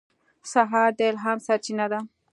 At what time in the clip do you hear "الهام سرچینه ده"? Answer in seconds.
1.11-1.99